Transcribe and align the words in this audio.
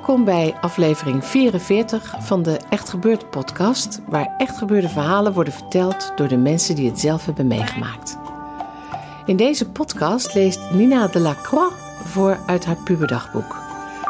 Welkom 0.00 0.24
bij 0.24 0.54
aflevering 0.60 1.24
44 1.24 2.14
van 2.18 2.42
de 2.42 2.60
Echt 2.68 2.88
Gebeurd 2.88 3.30
podcast, 3.30 4.00
waar 4.06 4.34
echt 4.38 4.58
gebeurde 4.58 4.88
verhalen 4.88 5.32
worden 5.32 5.52
verteld 5.52 6.12
door 6.16 6.28
de 6.28 6.36
mensen 6.36 6.74
die 6.74 6.88
het 6.90 7.00
zelf 7.00 7.24
hebben 7.24 7.46
meegemaakt. 7.46 8.18
In 9.26 9.36
deze 9.36 9.70
podcast 9.70 10.34
leest 10.34 10.60
Nina 10.72 11.06
de 11.06 11.20
Lacroix 11.20 11.74
voor 12.04 12.38
uit 12.46 12.64
haar 12.64 12.76
puberdagboek. 12.76 13.56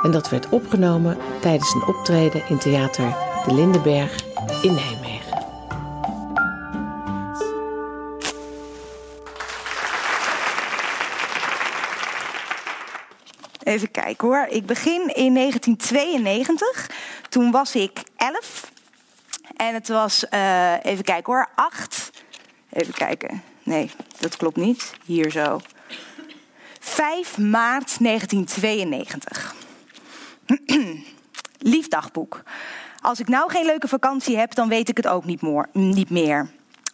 En 0.03 0.11
dat 0.11 0.31
werd 0.31 0.49
opgenomen 0.49 1.17
tijdens 1.41 1.75
een 1.75 1.95
optreden 1.95 2.43
in 2.49 2.59
theater 2.59 3.17
De 3.47 3.55
Lindenberg 3.55 4.25
in 4.63 4.75
Nijmegen. 4.75 5.00
Kijken 14.03 14.29
hoor. 14.29 14.47
Ik 14.49 14.67
begin 14.67 15.15
in 15.15 15.35
1992. 15.35 16.91
Toen 17.29 17.51
was 17.51 17.75
ik 17.75 18.03
11. 18.17 18.73
En 19.57 19.75
het 19.75 19.89
was, 19.89 20.29
eh, 20.29 20.75
even 20.83 21.05
kijken 21.05 21.33
hoor, 21.33 21.49
8. 21.55 22.11
Even 22.71 22.95
kijken. 22.95 23.43
Nee, 23.63 23.91
dat 24.19 24.37
klopt 24.37 24.57
niet. 24.57 24.95
Hier 25.05 25.31
zo. 25.31 25.61
5 26.81 27.39
maart 27.39 28.01
1992. 28.01 29.55
Lief 31.59 31.89
dagboek. 31.89 32.43
Als 33.01 33.21
ik 33.21 33.29
nou 33.29 33.51
geen 33.51 33.67
leuke 33.67 33.89
vakantie 33.89 34.37
heb, 34.37 34.55
dan 34.55 34.69
weet 34.69 34.89
ik 34.89 34.97
het 34.97 35.07
ook 35.07 35.25
niet, 35.25 35.43
niet 35.73 36.11
meer. 36.11 36.51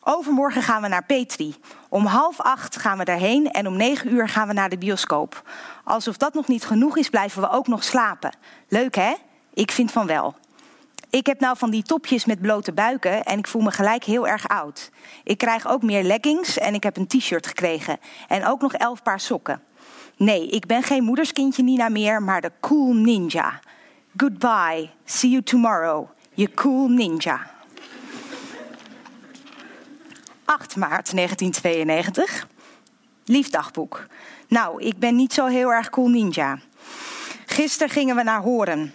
Overmorgen 0.09 0.63
gaan 0.63 0.83
we 0.83 0.89
naar 0.89 1.05
Petri. 1.05 1.55
Om 1.89 2.07
half 2.07 2.41
acht 2.41 2.77
gaan 2.77 2.99
we 2.99 3.05
daarheen 3.05 3.51
en 3.51 3.67
om 3.67 3.77
negen 3.77 4.13
uur 4.13 4.29
gaan 4.29 4.49
we 4.49 4.55
naar 4.55 4.69
de 4.69 4.79
bioscoop. 4.79 5.43
Alsof 5.85 6.17
dat 6.17 6.35
nog 6.35 6.49
niet 6.49 6.65
genoeg 6.65 6.97
is, 6.97 7.11
blijven 7.11 7.41
we 7.41 7.51
ook 7.51 7.67
nog 7.67 7.85
slapen. 7.85 8.37
Leuk 8.69 8.95
hè? 8.95 9.15
Ik 9.55 9.71
vind 9.71 9.93
van 9.93 10.07
wel. 10.07 10.35
Ik 11.11 11.27
heb 11.27 11.41
nou 11.41 11.57
van 11.57 11.71
die 11.71 11.83
topjes 11.83 12.25
met 12.25 12.41
blote 12.41 12.73
buiken 12.73 13.25
en 13.25 13.39
ik 13.39 13.47
voel 13.47 13.63
me 13.63 13.71
gelijk 13.71 14.05
heel 14.05 14.27
erg 14.29 14.49
oud. 14.49 14.91
Ik 15.25 15.39
krijg 15.39 15.69
ook 15.69 15.83
meer 15.83 16.03
leggings 16.03 16.59
en 16.59 16.75
ik 16.75 16.83
heb 16.83 16.97
een 16.97 17.07
t-shirt 17.07 17.47
gekregen. 17.47 17.99
En 18.29 18.47
ook 18.47 18.61
nog 18.61 18.73
elf 18.73 19.03
paar 19.03 19.21
sokken. 19.21 19.63
Nee, 20.17 20.49
ik 20.49 20.67
ben 20.67 20.83
geen 20.83 21.05
moederskindje 21.05 21.63
Nina 21.63 21.89
meer, 21.89 22.23
maar 22.23 22.41
de 22.41 22.53
cool 22.61 22.95
ninja. 22.95 23.61
Goodbye, 24.17 24.91
see 25.05 25.31
you 25.31 25.43
tomorrow, 25.43 26.09
you 26.35 26.51
cool 26.55 26.89
ninja. 26.89 27.56
8 30.47 30.77
maart 30.77 31.15
1992. 31.15 32.47
Lief 33.25 33.51
dagboek. 33.51 34.07
Nou, 34.49 34.83
ik 34.83 34.99
ben 34.99 35.17
niet 35.17 35.33
zo 35.33 35.47
heel 35.47 35.73
erg 35.73 35.91
cool 35.91 36.09
ninja. 36.09 36.59
Gisteren 37.47 37.93
gingen 37.93 38.17
we 38.17 38.23
naar 38.23 38.41
Horen. 38.41 38.95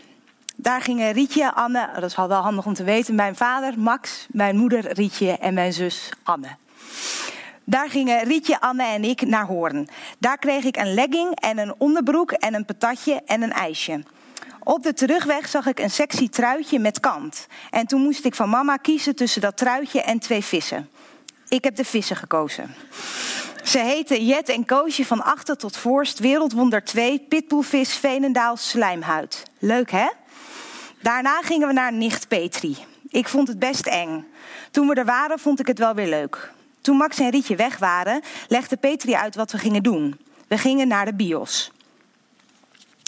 Daar 0.56 0.82
gingen 0.82 1.12
Rietje, 1.12 1.54
Anne, 1.54 1.90
dat 1.94 2.04
is 2.04 2.16
wel 2.16 2.32
handig 2.32 2.66
om 2.66 2.74
te 2.74 2.84
weten, 2.84 3.16
mijn 3.16 3.36
vader 3.36 3.80
Max, 3.80 4.28
mijn 4.32 4.58
moeder 4.58 4.94
Rietje 4.94 5.32
en 5.32 5.54
mijn 5.54 5.74
zus 5.74 6.10
Anne. 6.24 6.48
Daar 7.64 7.90
gingen 7.90 8.24
Rietje, 8.24 8.62
Anne 8.62 8.84
en 8.84 9.04
ik 9.04 9.22
naar 9.22 9.46
Hoorn. 9.46 9.90
Daar 10.20 10.38
kreeg 10.38 10.64
ik 10.64 10.78
een 10.78 10.94
legging 10.94 11.40
en 11.40 11.58
een 11.58 11.74
onderbroek 11.78 12.32
en 12.32 12.54
een 12.54 12.66
patatje 12.66 13.22
en 13.26 13.42
een 13.42 13.54
ijsje. 13.54 14.04
Op 14.64 14.84
de 14.84 14.94
terugweg 14.94 15.48
zag 15.48 15.66
ik 15.66 15.80
een 15.80 15.90
sexy 15.90 16.30
truitje 16.30 16.80
met 16.80 17.00
kant. 17.00 17.48
En 17.70 17.88
toen 17.88 18.02
moest 18.02 18.26
ik 18.26 18.36
van 18.36 18.50
mama 18.50 18.78
kiezen 18.78 19.16
tussen 19.16 19.42
dat 19.42 19.58
truitje 19.58 20.02
en 20.02 20.20
twee 20.20 20.44
vissen. 20.44 20.90
Ik 21.52 21.64
heb 21.64 21.76
de 21.76 21.86
vissen 21.86 22.16
gekozen. 22.16 22.76
Ze 23.64 23.80
heten 23.80 24.26
Jet 24.26 24.50
en 24.50 24.66
Koosje 24.66 25.06
van 25.06 25.24
achter 25.24 25.58
tot 25.58 25.78
voorst, 25.78 26.20
Wereldwonder 26.20 26.84
2, 26.84 27.20
Pitbullvis, 27.20 27.94
Veenendaal, 27.94 28.58
Slijmhuid. 28.58 29.44
Leuk 29.60 29.92
hè? 29.92 30.08
Daarna 31.02 31.42
gingen 31.42 31.68
we 31.68 31.74
naar 31.74 31.94
Nicht 31.94 32.28
Petri. 32.28 32.78
Ik 33.10 33.28
vond 33.28 33.48
het 33.48 33.60
best 33.60 33.88
eng. 33.88 34.28
Toen 34.72 34.88
we 34.88 34.94
er 34.94 35.06
waren, 35.06 35.40
vond 35.40 35.60
ik 35.60 35.68
het 35.68 35.80
wel 35.80 35.94
weer 35.94 36.08
leuk. 36.08 36.52
Toen 36.82 36.98
Max 36.98 37.20
en 37.20 37.30
Rietje 37.30 37.56
weg 37.56 37.78
waren, 37.78 38.22
legde 38.48 38.78
Petri 38.78 39.14
uit 39.14 39.36
wat 39.36 39.52
we 39.52 39.58
gingen 39.58 39.84
doen. 39.84 40.20
We 40.48 40.58
gingen 40.58 40.88
naar 40.88 41.06
de 41.06 41.14
bios. 41.14 41.72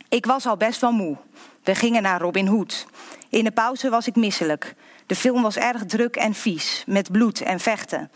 Ik 0.09 0.25
was 0.25 0.45
al 0.45 0.57
best 0.57 0.81
wel 0.81 0.91
moe. 0.91 1.17
We 1.63 1.75
gingen 1.75 2.01
naar 2.01 2.21
Robin 2.21 2.47
Hood. 2.47 2.85
In 3.29 3.43
de 3.43 3.51
pauze 3.51 3.89
was 3.89 4.07
ik 4.07 4.15
misselijk. 4.15 4.75
De 5.05 5.15
film 5.15 5.41
was 5.41 5.57
erg 5.57 5.85
druk 5.85 6.15
en 6.15 6.33
vies, 6.33 6.83
met 6.87 7.11
bloed 7.11 7.41
en 7.41 7.59
vechten. 7.59 8.11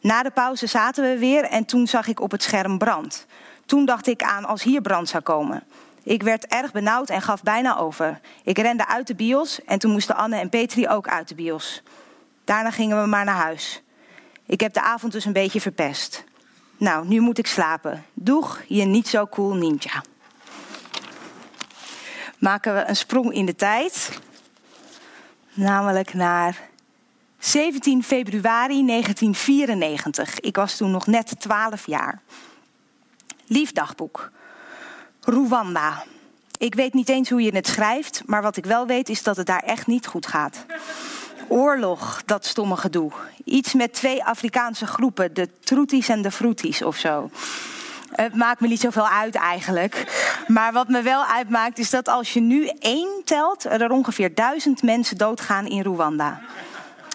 Na 0.00 0.22
de 0.22 0.30
pauze 0.30 0.66
zaten 0.66 1.04
we 1.04 1.18
weer 1.18 1.44
en 1.44 1.64
toen 1.64 1.86
zag 1.86 2.06
ik 2.06 2.20
op 2.20 2.30
het 2.30 2.42
scherm 2.42 2.78
brand. 2.78 3.26
Toen 3.66 3.84
dacht 3.84 4.06
ik 4.06 4.22
aan 4.22 4.44
als 4.44 4.62
hier 4.62 4.80
brand 4.80 5.08
zou 5.08 5.22
komen. 5.22 5.62
Ik 6.02 6.22
werd 6.22 6.46
erg 6.46 6.72
benauwd 6.72 7.10
en 7.10 7.22
gaf 7.22 7.42
bijna 7.42 7.78
over. 7.78 8.20
Ik 8.44 8.58
rende 8.58 8.86
uit 8.86 9.06
de 9.06 9.14
bios 9.14 9.64
en 9.64 9.78
toen 9.78 9.90
moesten 9.90 10.16
Anne 10.16 10.36
en 10.36 10.48
Petri 10.48 10.88
ook 10.88 11.08
uit 11.08 11.28
de 11.28 11.34
bios. 11.34 11.82
Daarna 12.44 12.70
gingen 12.70 13.00
we 13.02 13.06
maar 13.06 13.24
naar 13.24 13.34
huis. 13.34 13.82
Ik 14.46 14.60
heb 14.60 14.72
de 14.72 14.82
avond 14.82 15.12
dus 15.12 15.24
een 15.24 15.32
beetje 15.32 15.60
verpest. 15.60 16.24
Nou, 16.76 17.06
nu 17.06 17.20
moet 17.20 17.38
ik 17.38 17.46
slapen. 17.46 18.04
Doeg, 18.14 18.62
je 18.66 18.84
niet 18.84 19.08
zo 19.08 19.26
cool 19.26 19.54
ninja. 19.54 20.02
Maken 22.40 22.74
we 22.74 22.84
een 22.86 22.96
sprong 22.96 23.32
in 23.32 23.46
de 23.46 23.56
tijd. 23.56 24.18
Namelijk 25.52 26.14
naar 26.14 26.68
17 27.38 28.02
februari 28.02 28.86
1994. 28.86 30.40
Ik 30.40 30.56
was 30.56 30.76
toen 30.76 30.90
nog 30.90 31.06
net 31.06 31.40
12 31.40 31.86
jaar. 31.86 32.20
Lief 33.46 33.72
dagboek. 33.72 34.30
Rwanda. 35.20 36.04
Ik 36.58 36.74
weet 36.74 36.94
niet 36.94 37.08
eens 37.08 37.30
hoe 37.30 37.42
je 37.42 37.54
het 37.54 37.66
schrijft, 37.66 38.22
maar 38.26 38.42
wat 38.42 38.56
ik 38.56 38.64
wel 38.64 38.86
weet 38.86 39.08
is 39.08 39.22
dat 39.22 39.36
het 39.36 39.46
daar 39.46 39.62
echt 39.62 39.86
niet 39.86 40.06
goed 40.06 40.26
gaat. 40.26 40.64
Oorlog, 41.48 42.22
dat 42.26 42.46
stomme 42.46 42.76
gedoe. 42.76 43.12
Iets 43.44 43.74
met 43.74 43.92
twee 43.92 44.24
Afrikaanse 44.24 44.86
groepen, 44.86 45.34
de 45.34 45.48
Troeties 45.60 46.08
en 46.08 46.22
de 46.22 46.30
Vroeties 46.30 46.82
of 46.82 46.96
zo. 46.96 47.30
Het 48.10 48.34
maakt 48.34 48.60
me 48.60 48.68
niet 48.68 48.80
zoveel 48.80 49.08
uit 49.08 49.34
eigenlijk. 49.34 50.06
Maar 50.46 50.72
wat 50.72 50.88
me 50.88 51.02
wel 51.02 51.24
uitmaakt 51.24 51.78
is 51.78 51.90
dat 51.90 52.08
als 52.08 52.32
je 52.32 52.40
nu 52.40 52.66
één 52.78 53.22
telt, 53.24 53.64
er 53.64 53.90
ongeveer 53.90 54.34
duizend 54.34 54.82
mensen 54.82 55.16
doodgaan 55.16 55.66
in 55.66 55.82
Rwanda. 55.82 56.40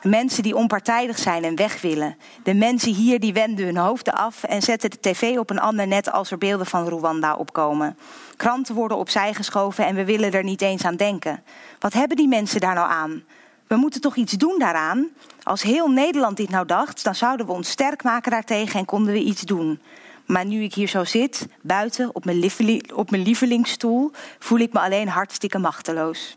Mensen 0.03 0.43
die 0.43 0.55
onpartijdig 0.55 1.17
zijn 1.17 1.43
en 1.43 1.55
weg 1.55 1.81
willen. 1.81 2.17
De 2.43 2.53
mensen 2.53 2.93
hier 2.93 3.19
die 3.19 3.33
wenden 3.33 3.65
hun 3.65 3.77
hoofden 3.77 4.13
af 4.13 4.43
en 4.43 4.61
zetten 4.61 4.89
de 4.89 4.99
tv 4.99 5.37
op 5.37 5.49
een 5.49 5.59
ander 5.59 5.87
net 5.87 6.11
als 6.11 6.31
er 6.31 6.37
beelden 6.37 6.65
van 6.65 6.87
Rwanda 6.87 7.35
opkomen. 7.35 7.97
Kranten 8.35 8.75
worden 8.75 8.97
opzij 8.97 9.33
geschoven 9.33 9.85
en 9.85 9.95
we 9.95 10.05
willen 10.05 10.31
er 10.31 10.43
niet 10.43 10.61
eens 10.61 10.85
aan 10.85 10.95
denken. 10.95 11.43
Wat 11.79 11.93
hebben 11.93 12.17
die 12.17 12.27
mensen 12.27 12.59
daar 12.59 12.75
nou 12.75 12.89
aan? 12.89 13.23
We 13.67 13.75
moeten 13.75 14.01
toch 14.01 14.15
iets 14.15 14.33
doen 14.33 14.59
daaraan? 14.59 15.07
Als 15.43 15.61
heel 15.61 15.89
Nederland 15.89 16.37
dit 16.37 16.49
nou 16.49 16.65
dacht, 16.65 17.03
dan 17.03 17.15
zouden 17.15 17.45
we 17.45 17.51
ons 17.51 17.69
sterk 17.69 18.03
maken 18.03 18.31
daartegen 18.31 18.79
en 18.79 18.85
konden 18.85 19.13
we 19.13 19.19
iets 19.19 19.41
doen. 19.41 19.79
Maar 20.25 20.45
nu 20.45 20.63
ik 20.63 20.73
hier 20.73 20.87
zo 20.87 21.03
zit, 21.03 21.47
buiten 21.61 22.15
op 22.15 22.25
mijn, 22.25 22.51
op 22.93 23.11
mijn 23.11 23.23
lievelingsstoel, 23.23 24.11
voel 24.39 24.59
ik 24.59 24.73
me 24.73 24.79
alleen 24.79 25.07
hartstikke 25.07 25.57
machteloos. 25.57 26.35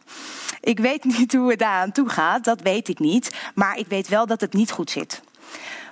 Ik 0.61 0.79
weet 0.79 1.05
niet 1.19 1.35
hoe 1.35 1.51
het 1.51 1.59
daar 1.59 1.81
aan 1.81 1.93
toe 1.93 2.09
gaat, 2.09 2.45
dat 2.45 2.61
weet 2.61 2.89
ik 2.89 2.99
niet. 2.99 3.35
Maar 3.55 3.79
ik 3.79 3.87
weet 3.87 4.09
wel 4.09 4.27
dat 4.27 4.41
het 4.41 4.53
niet 4.53 4.71
goed 4.71 4.91
zit. 4.91 5.23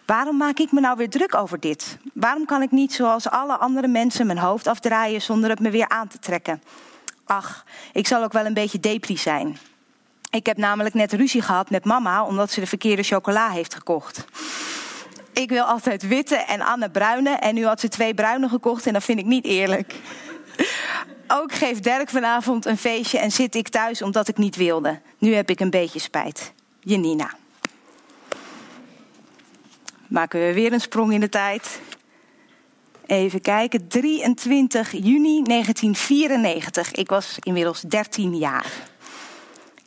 Waarom 0.07 0.37
maak 0.37 0.59
ik 0.59 0.73
me 0.73 0.81
nou 0.81 0.97
weer 0.97 1.11
druk 1.11 1.35
over 1.35 1.61
dit? 1.61 1.99
Waarom 2.15 2.45
kan 2.45 2.63
ik 2.63 2.71
niet 2.71 2.93
zoals 2.93 3.29
alle 3.29 3.57
andere 3.57 3.89
mensen 3.89 4.27
mijn 4.27 4.39
hoofd 4.39 4.67
afdraaien 4.67 5.23
zonder 5.23 5.51
het 5.51 5.61
me 5.61 5.71
weer 5.71 5.89
aan 5.89 6.09
te 6.09 6.19
trekken? 6.19 6.63
Ach, 7.25 7.65
ik 7.93 8.07
zal 8.07 8.23
ook 8.23 8.33
wel 8.33 8.47
een 8.47 8.55
beetje 8.55 8.81
depri 8.81 9.17
zijn. 9.17 9.59
Ik 10.31 10.47
heb 10.47 10.57
namelijk 10.57 10.95
net 10.95 11.13
ruzie 11.13 11.43
gehad 11.43 11.71
met 11.71 11.85
mama 11.85 12.25
omdat 12.25 12.51
ze 12.51 12.61
de 12.61 12.67
verkeerde 12.67 13.03
chocola 13.03 13.51
heeft 13.51 13.75
gekocht. 13.75 14.25
Ik 15.43 15.49
wil 15.49 15.63
altijd 15.63 16.07
witte 16.07 16.37
en 16.37 16.61
Anne 16.61 16.91
bruine. 16.91 17.31
En 17.31 17.55
nu 17.55 17.67
had 17.67 17.81
ze 17.81 17.89
twee 17.89 18.15
bruine 18.15 18.49
gekocht 18.49 18.87
en 18.87 18.93
dat 18.93 19.05
vind 19.05 19.19
ik 19.19 19.25
niet 19.25 19.45
eerlijk. 19.45 19.95
Ook 21.29 21.53
geeft 21.53 21.83
Dirk 21.83 22.11
vanavond 22.11 22.65
een 22.67 22.77
feestje 22.77 23.19
en 23.19 23.33
zit 23.33 23.55
ik 23.55 23.69
thuis 23.69 24.03
omdat 24.03 24.29
ik 24.29 24.37
niet 24.37 24.57
wilde. 24.57 25.01
Nu 25.19 25.35
heb 25.35 25.51
ik 25.51 25.61
een 25.61 25.71
beetje 25.71 25.99
spijt. 25.99 26.53
Janina. 26.81 27.31
Maken 30.07 30.47
we 30.47 30.53
weer 30.53 30.73
een 30.73 30.81
sprong 30.81 31.13
in 31.13 31.21
de 31.21 31.29
tijd. 31.29 31.81
Even 33.07 33.41
kijken, 33.41 33.89
23 33.89 34.93
juni 34.93 35.43
1994. 35.43 36.93
Ik 36.93 37.09
was 37.09 37.37
inmiddels 37.41 37.81
13 37.81 38.37
jaar. 38.37 38.73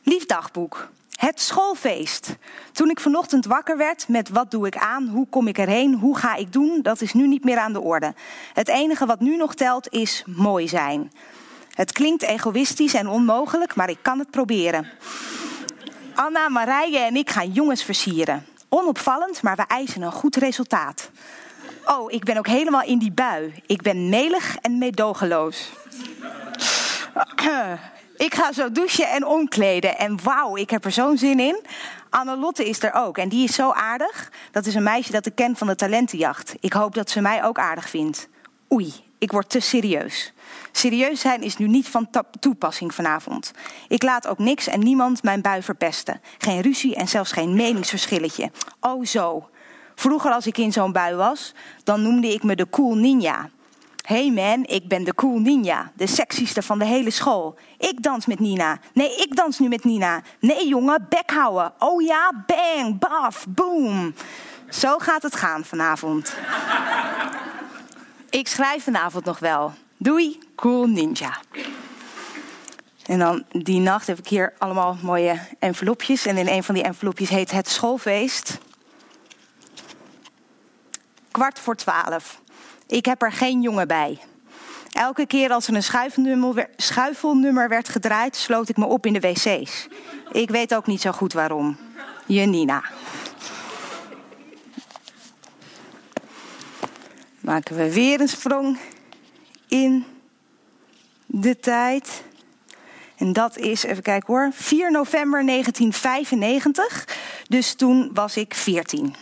Lief 0.02 0.26
dagboek. 0.26 0.88
Het 1.20 1.40
schoolfeest. 1.40 2.36
Toen 2.72 2.90
ik 2.90 3.00
vanochtend 3.00 3.46
wakker 3.46 3.76
werd 3.76 4.08
met 4.08 4.28
wat 4.28 4.50
doe 4.50 4.66
ik 4.66 4.76
aan, 4.76 5.08
hoe 5.08 5.26
kom 5.30 5.46
ik 5.46 5.58
erheen, 5.58 5.94
hoe 5.94 6.16
ga 6.16 6.34
ik 6.34 6.52
doen, 6.52 6.82
dat 6.82 7.00
is 7.00 7.12
nu 7.12 7.26
niet 7.26 7.44
meer 7.44 7.58
aan 7.58 7.72
de 7.72 7.80
orde. 7.80 8.14
Het 8.54 8.68
enige 8.68 9.06
wat 9.06 9.20
nu 9.20 9.36
nog 9.36 9.54
telt 9.54 9.92
is 9.92 10.24
mooi 10.26 10.68
zijn. 10.68 11.12
Het 11.70 11.92
klinkt 11.92 12.22
egoïstisch 12.22 12.94
en 12.94 13.08
onmogelijk, 13.08 13.74
maar 13.74 13.90
ik 13.90 13.98
kan 14.02 14.18
het 14.18 14.30
proberen. 14.30 14.88
Anna, 16.14 16.48
Marije 16.48 16.98
en 16.98 17.16
ik 17.16 17.30
gaan 17.30 17.52
jongens 17.52 17.84
versieren. 17.84 18.46
Onopvallend, 18.68 19.42
maar 19.42 19.56
we 19.56 19.64
eisen 19.66 20.02
een 20.02 20.12
goed 20.12 20.36
resultaat. 20.36 21.10
Oh, 21.84 22.12
ik 22.12 22.24
ben 22.24 22.36
ook 22.36 22.46
helemaal 22.46 22.82
in 22.82 22.98
die 22.98 23.12
bui. 23.12 23.54
Ik 23.66 23.82
ben 23.82 24.08
melig 24.08 24.56
en 24.56 24.78
meedogenloos. 24.78 25.70
Ik 28.20 28.34
ga 28.34 28.52
zo 28.52 28.72
douchen 28.72 29.08
en 29.08 29.26
omkleden. 29.26 29.98
En 29.98 30.22
wauw, 30.22 30.56
ik 30.56 30.70
heb 30.70 30.84
er 30.84 30.92
zo'n 30.92 31.18
zin 31.18 31.40
in. 31.40 31.60
Annelotte 32.10 32.68
is 32.68 32.82
er 32.82 32.92
ook. 32.94 33.18
En 33.18 33.28
die 33.28 33.44
is 33.44 33.54
zo 33.54 33.70
aardig. 33.70 34.32
Dat 34.50 34.66
is 34.66 34.74
een 34.74 34.82
meisje 34.82 35.12
dat 35.12 35.26
ik 35.26 35.34
ken 35.34 35.56
van 35.56 35.66
de 35.66 35.74
talentenjacht. 35.74 36.54
Ik 36.60 36.72
hoop 36.72 36.94
dat 36.94 37.10
ze 37.10 37.20
mij 37.20 37.44
ook 37.44 37.58
aardig 37.58 37.88
vindt. 37.88 38.28
Oei, 38.72 38.94
ik 39.18 39.32
word 39.32 39.50
te 39.50 39.60
serieus. 39.60 40.32
Serieus 40.72 41.20
zijn 41.20 41.42
is 41.42 41.56
nu 41.56 41.68
niet 41.68 41.88
van 41.88 42.08
toepassing 42.40 42.94
vanavond. 42.94 43.52
Ik 43.88 44.02
laat 44.02 44.26
ook 44.26 44.38
niks 44.38 44.66
en 44.66 44.80
niemand 44.80 45.22
mijn 45.22 45.40
bui 45.40 45.62
verpesten. 45.62 46.20
Geen 46.38 46.60
ruzie 46.60 46.94
en 46.94 47.08
zelfs 47.08 47.32
geen 47.32 47.54
meningsverschilletje. 47.54 48.50
Oh 48.80 49.04
zo. 49.04 49.48
Vroeger 49.94 50.32
als 50.32 50.46
ik 50.46 50.58
in 50.58 50.72
zo'n 50.72 50.92
bui 50.92 51.14
was, 51.14 51.54
dan 51.84 52.02
noemde 52.02 52.32
ik 52.32 52.42
me 52.42 52.56
de 52.56 52.68
cool 52.70 52.94
ninja. 52.94 53.50
Hey 54.10 54.30
man, 54.30 54.64
ik 54.66 54.88
ben 54.88 55.04
de 55.04 55.14
cool 55.14 55.38
ninja, 55.38 55.92
de 55.94 56.06
sexieste 56.06 56.62
van 56.62 56.78
de 56.78 56.84
hele 56.84 57.10
school. 57.10 57.58
Ik 57.78 58.02
dans 58.02 58.26
met 58.26 58.38
Nina. 58.38 58.78
Nee, 58.92 59.16
ik 59.16 59.36
dans 59.36 59.58
nu 59.58 59.68
met 59.68 59.84
Nina. 59.84 60.22
Nee 60.40 60.68
jongen, 60.68 61.06
bek 61.08 61.30
houden. 61.30 61.72
Oh 61.78 62.02
ja, 62.02 62.44
bang, 62.46 62.98
baf, 62.98 63.46
boom. 63.48 64.14
Zo 64.68 64.98
gaat 64.98 65.22
het 65.22 65.36
gaan 65.36 65.64
vanavond. 65.64 66.34
ik 68.30 68.48
schrijf 68.48 68.84
vanavond 68.84 69.24
nog 69.24 69.38
wel. 69.38 69.72
Doei, 69.96 70.38
cool 70.54 70.86
ninja. 70.86 71.40
En 73.06 73.18
dan 73.18 73.44
die 73.50 73.80
nacht 73.80 74.06
heb 74.06 74.18
ik 74.18 74.28
hier 74.28 74.52
allemaal 74.58 74.96
mooie 75.02 75.40
envelopjes. 75.58 76.26
En 76.26 76.36
in 76.36 76.48
een 76.48 76.64
van 76.64 76.74
die 76.74 76.84
envelopjes 76.84 77.28
heet 77.28 77.50
het 77.50 77.68
schoolfeest. 77.68 78.58
Kwart 81.30 81.58
voor 81.58 81.76
twaalf. 81.76 82.40
Ik 82.90 83.04
heb 83.04 83.22
er 83.22 83.32
geen 83.32 83.60
jongen 83.60 83.86
bij. 83.86 84.18
Elke 84.92 85.26
keer 85.26 85.50
als 85.50 85.68
er 85.68 85.74
een 85.74 85.82
schuifelnummer, 86.76 87.68
werd 87.68 87.88
gedraaid, 87.88 88.36
sloot 88.36 88.68
ik 88.68 88.76
me 88.76 88.86
op 88.86 89.06
in 89.06 89.12
de 89.12 89.20
wc's. 89.20 89.88
Ik 90.32 90.50
weet 90.50 90.74
ook 90.74 90.86
niet 90.86 91.00
zo 91.00 91.12
goed 91.12 91.32
waarom. 91.32 91.76
Janina. 92.26 92.84
Maken 97.40 97.76
we 97.76 97.92
weer 97.92 98.20
een 98.20 98.28
sprong 98.28 98.78
in 99.68 100.04
de 101.26 101.58
tijd. 101.58 102.22
En 103.16 103.32
dat 103.32 103.56
is, 103.56 103.82
even 103.82 104.02
kijken 104.02 104.34
hoor, 104.34 104.50
4 104.52 104.90
november 104.90 105.46
1995. 105.46 107.18
Dus 107.48 107.74
toen 107.74 108.10
was 108.14 108.36
ik 108.36 108.54
14. 108.54 109.14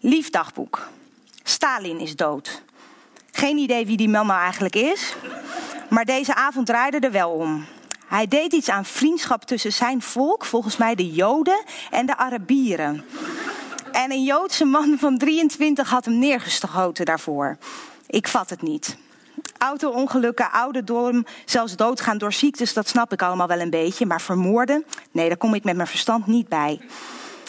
Lief 0.00 0.30
dagboek. 0.30 0.88
Stalin 1.48 2.00
is 2.00 2.16
dood. 2.16 2.62
Geen 3.32 3.56
idee 3.56 3.86
wie 3.86 3.96
die 3.96 4.08
man 4.08 4.26
nou 4.26 4.40
eigenlijk 4.40 4.76
is. 4.76 5.16
Maar 5.90 6.04
deze 6.04 6.34
avond 6.34 6.66
draaide 6.66 6.98
er 6.98 7.10
wel 7.10 7.30
om. 7.30 7.64
Hij 8.06 8.26
deed 8.26 8.52
iets 8.52 8.68
aan 8.68 8.84
vriendschap 8.84 9.44
tussen 9.44 9.72
zijn 9.72 10.02
volk, 10.02 10.44
volgens 10.44 10.76
mij 10.76 10.94
de 10.94 11.10
Joden 11.10 11.64
en 11.90 12.06
de 12.06 12.16
Arabieren. 12.16 13.04
En 13.92 14.12
een 14.12 14.22
Joodse 14.22 14.64
man 14.64 14.96
van 14.98 15.18
23 15.18 15.90
had 15.90 16.04
hem 16.04 16.18
neergestoten 16.18 17.04
daarvoor. 17.04 17.56
Ik 18.06 18.28
vat 18.28 18.50
het 18.50 18.62
niet. 18.62 18.96
Auto-ongelukken, 19.58 20.50
ouderdom, 20.50 21.26
zelfs 21.44 21.76
doodgaan 21.76 22.18
door 22.18 22.32
ziektes, 22.32 22.72
dat 22.72 22.88
snap 22.88 23.12
ik 23.12 23.22
allemaal 23.22 23.46
wel 23.46 23.60
een 23.60 23.70
beetje. 23.70 24.06
Maar 24.06 24.20
vermoorden? 24.20 24.84
Nee, 25.10 25.28
daar 25.28 25.36
kom 25.36 25.54
ik 25.54 25.64
met 25.64 25.76
mijn 25.76 25.88
verstand 25.88 26.26
niet 26.26 26.48
bij. 26.48 26.80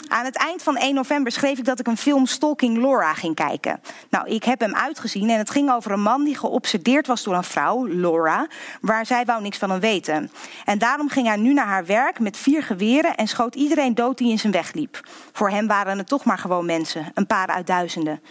Aan 0.09 0.25
het 0.25 0.35
eind 0.35 0.63
van 0.63 0.77
1 0.77 0.95
november 0.95 1.31
schreef 1.31 1.57
ik 1.57 1.65
dat 1.65 1.79
ik 1.79 1.87
een 1.87 1.97
film 1.97 2.25
Stalking 2.25 2.77
Laura 2.77 3.13
ging 3.13 3.35
kijken. 3.35 3.81
Nou, 4.09 4.29
ik 4.29 4.43
heb 4.43 4.59
hem 4.59 4.75
uitgezien 4.75 5.29
en 5.29 5.37
het 5.37 5.49
ging 5.49 5.71
over 5.71 5.91
een 5.91 6.01
man 6.01 6.23
die 6.23 6.37
geobsedeerd 6.37 7.07
was 7.07 7.23
door 7.23 7.35
een 7.35 7.43
vrouw, 7.43 7.87
Laura, 7.87 8.47
waar 8.81 9.05
zij 9.05 9.25
wou 9.25 9.41
niks 9.41 9.57
van 9.57 9.69
hem 9.69 9.79
weten. 9.79 10.31
En 10.65 10.77
daarom 10.77 11.09
ging 11.09 11.27
hij 11.27 11.37
nu 11.37 11.53
naar 11.53 11.65
haar 11.65 11.85
werk 11.85 12.19
met 12.19 12.37
vier 12.37 12.63
geweren 12.63 13.15
en 13.15 13.27
schoot 13.27 13.55
iedereen 13.55 13.95
dood 13.95 14.17
die 14.17 14.31
in 14.31 14.39
zijn 14.39 14.53
weg 14.53 14.73
liep. 14.73 15.07
Voor 15.31 15.49
hem 15.49 15.67
waren 15.67 15.97
het 15.97 16.07
toch 16.07 16.23
maar 16.23 16.37
gewoon 16.37 16.65
mensen, 16.65 17.11
een 17.13 17.27
paar 17.27 17.47
uit 17.47 17.67
duizenden. 17.67 18.21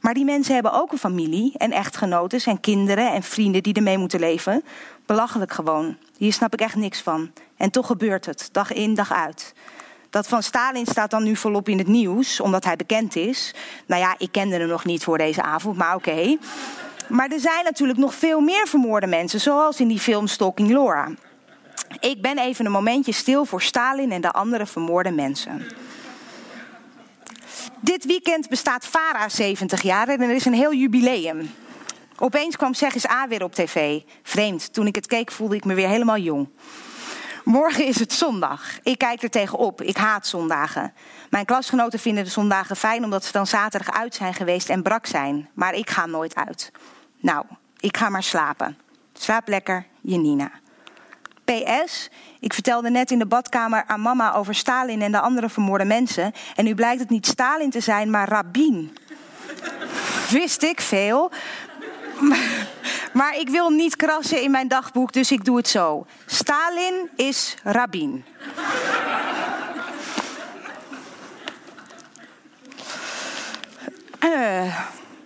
Maar 0.00 0.14
die 0.14 0.24
mensen 0.24 0.54
hebben 0.54 0.72
ook 0.72 0.92
een 0.92 0.98
familie 0.98 1.54
en 1.56 1.72
echtgenoten 1.72 2.40
en 2.44 2.60
kinderen 2.60 3.12
en 3.12 3.22
vrienden 3.22 3.62
die 3.62 3.74
ermee 3.74 3.98
moeten 3.98 4.20
leven. 4.20 4.64
Belachelijk 5.06 5.52
gewoon. 5.52 5.96
Hier 6.16 6.32
snap 6.32 6.52
ik 6.52 6.60
echt 6.60 6.76
niks 6.76 7.00
van. 7.00 7.32
En 7.56 7.70
toch 7.70 7.86
gebeurt 7.86 8.26
het, 8.26 8.48
dag 8.52 8.72
in, 8.72 8.94
dag 8.94 9.12
uit. 9.12 9.54
Dat 10.16 10.28
van 10.28 10.42
Stalin 10.42 10.86
staat 10.86 11.10
dan 11.10 11.22
nu 11.22 11.36
volop 11.36 11.68
in 11.68 11.78
het 11.78 11.86
nieuws, 11.86 12.40
omdat 12.40 12.64
hij 12.64 12.76
bekend 12.76 13.16
is. 13.16 13.54
Nou 13.86 14.00
ja, 14.00 14.14
ik 14.18 14.32
kende 14.32 14.56
hem 14.56 14.68
nog 14.68 14.84
niet 14.84 15.04
voor 15.04 15.18
deze 15.18 15.42
avond, 15.42 15.76
maar 15.76 15.94
oké. 15.94 16.36
Maar 17.08 17.30
er 17.30 17.40
zijn 17.40 17.64
natuurlijk 17.64 17.98
nog 17.98 18.14
veel 18.14 18.40
meer 18.40 18.66
vermoorde 18.66 19.06
mensen, 19.06 19.40
zoals 19.40 19.80
in 19.80 19.88
die 19.88 19.98
film 19.98 20.26
Stalking 20.26 20.70
Laura. 20.70 21.10
Ik 22.00 22.22
ben 22.22 22.38
even 22.38 22.66
een 22.66 22.72
momentje 22.72 23.12
stil 23.12 23.44
voor 23.44 23.62
Stalin 23.62 24.12
en 24.12 24.20
de 24.20 24.32
andere 24.32 24.66
vermoorde 24.66 25.10
mensen. 25.10 25.66
Dit 27.80 28.04
weekend 28.04 28.48
bestaat 28.48 28.86
Farah 28.86 29.28
70 29.28 29.82
jaar 29.82 30.08
en 30.08 30.20
er 30.20 30.34
is 30.34 30.44
een 30.44 30.54
heel 30.54 30.74
jubileum. 30.74 31.50
Opeens 32.18 32.56
kwam 32.56 32.74
Zeg 32.74 32.94
eens 32.94 33.08
A 33.08 33.28
weer 33.28 33.42
op 33.42 33.54
tv. 33.54 34.00
Vreemd, 34.22 34.72
toen 34.72 34.86
ik 34.86 34.94
het 34.94 35.06
keek 35.06 35.32
voelde 35.32 35.56
ik 35.56 35.64
me 35.64 35.74
weer 35.74 35.88
helemaal 35.88 36.18
jong. 36.18 36.48
Morgen 37.46 37.84
is 37.84 37.98
het 37.98 38.12
zondag. 38.12 38.78
Ik 38.82 38.98
kijk 38.98 39.22
er 39.22 39.30
tegenop. 39.30 39.82
Ik 39.82 39.96
haat 39.96 40.26
zondagen. 40.26 40.92
Mijn 41.30 41.44
klasgenoten 41.44 41.98
vinden 41.98 42.24
de 42.24 42.30
zondagen 42.30 42.76
fijn 42.76 43.04
omdat 43.04 43.24
ze 43.24 43.32
dan 43.32 43.46
zaterdag 43.46 43.94
uit 43.94 44.14
zijn 44.14 44.34
geweest 44.34 44.68
en 44.68 44.82
brak 44.82 45.06
zijn. 45.06 45.48
Maar 45.54 45.74
ik 45.74 45.90
ga 45.90 46.06
nooit 46.06 46.34
uit. 46.34 46.72
Nou, 47.20 47.44
ik 47.80 47.96
ga 47.96 48.08
maar 48.08 48.22
slapen. 48.22 48.78
Slaap 49.12 49.48
lekker, 49.48 49.86
Janina. 50.00 50.50
PS, 51.44 52.10
ik 52.40 52.52
vertelde 52.52 52.90
net 52.90 53.10
in 53.10 53.18
de 53.18 53.26
badkamer 53.26 53.84
aan 53.86 54.00
mama 54.00 54.34
over 54.34 54.54
Stalin 54.54 55.02
en 55.02 55.12
de 55.12 55.20
andere 55.20 55.48
vermoorde 55.48 55.84
mensen. 55.84 56.32
En 56.54 56.64
nu 56.64 56.74
blijkt 56.74 57.00
het 57.00 57.10
niet 57.10 57.26
Stalin 57.26 57.70
te 57.70 57.80
zijn, 57.80 58.10
maar 58.10 58.28
Rabin. 58.28 58.96
Wist 60.30 60.62
ik 60.62 60.80
veel. 60.80 61.30
Ik 63.24 63.48
wil 63.48 63.70
niet 63.70 63.96
krassen 63.96 64.42
in 64.42 64.50
mijn 64.50 64.68
dagboek, 64.68 65.12
dus 65.12 65.30
ik 65.30 65.44
doe 65.44 65.56
het 65.56 65.68
zo. 65.68 66.06
Stalin 66.26 67.10
is 67.16 67.54
Rabin. 67.62 68.24
Uh, 74.24 74.80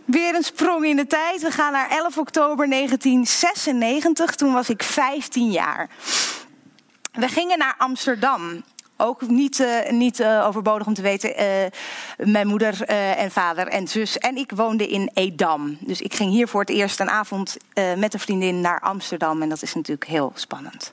weer 0.04 0.35
een 0.35 0.42
sprong 0.42 0.85
in 0.85 0.97
de 0.97 1.06
tijd. 1.06 1.42
We 1.42 1.50
gaan 1.50 1.73
naar 1.73 1.90
11 1.90 2.18
oktober 2.18 2.68
1996. 2.68 4.35
Toen 4.35 4.52
was 4.52 4.68
ik 4.68 4.82
15 4.82 5.50
jaar. 5.50 5.88
We 7.12 7.28
gingen 7.28 7.59
naar 7.59 7.75
Amsterdam 7.78 8.62
ook 9.00 9.28
niet, 9.28 9.59
uh, 9.59 9.90
niet 9.90 10.21
uh, 10.21 10.47
overbodig 10.47 10.87
om 10.87 10.95
te 10.95 11.02
weten. 11.02 11.42
Uh, 11.42 11.47
mijn 12.16 12.47
moeder 12.47 12.85
en 12.85 13.30
vader 13.30 13.66
en 13.66 13.88
zus 13.88 14.19
en 14.19 14.37
ik 14.37 14.52
woonden 14.54 14.88
in 14.88 15.11
Edam. 15.14 15.76
Dus 15.80 16.00
ik 16.00 16.14
ging 16.14 16.30
hier 16.30 16.49
voor 16.49 16.61
het 16.61 16.71
eerst 16.71 17.00
een 17.00 17.11
avond 17.11 17.57
met 17.97 18.14
een 18.14 18.21
vriendin 18.21 18.61
naar 18.61 18.80
Amsterdam. 18.80 19.42
En 19.42 19.49
dat 19.49 19.62
is 19.62 19.75
natuurlijk 19.75 20.11
heel 20.11 20.33
spannend. 20.35 20.92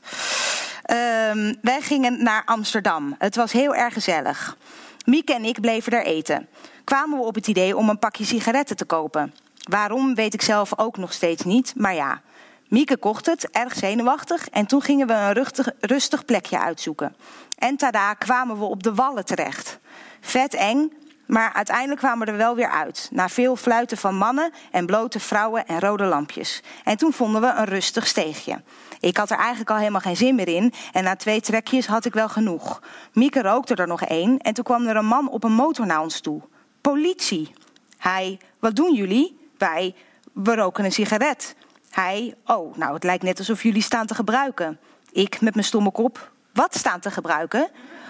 Ehm, 0.84 1.54
wij 1.62 1.82
gingen 1.82 2.24
naar 2.24 2.44
Amsterdam. 2.46 3.16
Het 3.18 3.36
was 3.36 3.52
heel 3.52 3.76
erg 3.76 3.94
gezellig. 3.94 4.58
Mieke 5.06 5.34
en 5.34 5.44
ik 5.44 5.62
bleven 5.62 5.92
er 5.92 6.06
eten. 6.06 6.48
Kwamen 6.84 7.20
we 7.20 7.26
op 7.26 7.36
het 7.36 7.48
idee 7.48 7.78
om 7.78 7.90
een 7.90 8.00
pakje 8.00 8.26
sigaretten 8.26 8.76
te 8.76 8.86
kopen. 8.86 9.34
Waarom 9.70 10.16
weet 10.16 10.34
ik 10.34 10.42
zelf 10.42 10.80
ook 10.80 10.98
nog 10.98 11.14
steeds 11.14 11.44
niet, 11.44 11.74
maar 11.76 11.94
ja. 11.94 12.22
Mieke 12.70 12.98
kocht 12.98 13.26
het, 13.26 13.50
erg 13.50 13.76
zenuwachtig, 13.76 14.50
en 14.50 14.66
toen 14.66 14.82
gingen 14.82 15.08
we 15.08 15.14
een 15.14 15.34
rustig, 15.34 15.70
rustig 15.80 16.26
plekje 16.26 16.60
uitzoeken. 16.60 17.16
En 17.58 17.78
tada, 17.78 18.14
kwamen 18.14 18.60
we 18.60 18.66
op 18.66 18.84
de 18.84 18.94
wallen 18.94 19.26
terecht. 19.26 19.80
Vet 20.22 20.54
eng, 20.54 20.92
Maar 21.28 21.54
uiteindelijk 21.54 22.00
kwamen 22.00 22.26
we 22.26 22.32
er 22.32 22.38
wel 22.38 22.56
weer 22.56 22.70
uit. 22.70 23.10
Na 23.12 23.30
veel 23.30 23.56
fluiten 23.56 23.98
van 23.98 24.16
mannen 24.16 24.52
en 24.72 24.86
blote 24.86 25.20
vrouwen 25.20 25.66
en 25.66 25.80
rode 25.80 26.04
lampjes. 26.04 26.64
En 26.84 26.98
toen 26.98 27.14
vonden 27.14 27.42
we 27.42 27.48
een 27.48 27.66
rustig 27.66 28.08
steegje. 28.08 28.62
Ik 29.00 29.18
had 29.18 29.30
er 29.30 29.38
eigenlijk 29.38 29.70
al 29.70 29.78
helemaal 29.78 30.02
geen 30.02 30.16
zin 30.16 30.36
meer 30.36 30.48
in. 30.48 30.74
En 30.92 31.04
na 31.04 31.16
twee 31.16 31.42
trekjes 31.42 31.88
had 31.88 32.06
ik 32.06 32.14
wel 32.14 32.30
genoeg. 32.30 32.82
Mieke 33.14 33.42
rookte 33.42 33.76
er 33.76 33.88
nog 33.88 34.02
één. 34.02 34.40
En 34.40 34.54
toen 34.54 34.64
kwam 34.64 34.86
er 34.88 34.96
een 34.96 35.06
man 35.06 35.30
op 35.30 35.44
een 35.44 35.52
motor 35.52 35.86
naar 35.86 36.02
ons 36.02 36.20
toe. 36.20 36.42
Politie. 36.82 37.54
Hij, 37.98 38.40
wat 38.60 38.76
doen 38.76 38.94
jullie? 38.94 39.50
Wij, 39.58 39.96
we 40.34 40.56
roken 40.56 40.86
een 40.86 40.92
sigaret. 40.92 41.56
Hij, 42.01 42.34
oh, 42.46 42.75
nou 42.75 42.94
het 42.94 43.04
lijkt 43.04 43.24
net 43.24 43.39
alsof 43.39 43.63
jullie 43.63 43.82
staan 43.82 44.06
te 44.06 44.16
gebruiken. 44.16 44.80
Ik 45.12 45.42
met 45.42 45.54
mijn 45.54 45.66
stomme 45.66 45.92
kop, 45.92 46.32
wat 46.54 46.75
staan 46.75 47.00
te 47.00 47.12
gebruiken? 47.12 47.70